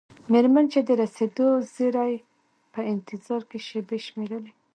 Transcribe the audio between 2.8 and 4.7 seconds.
انتظار کې شیبې شمیرلې.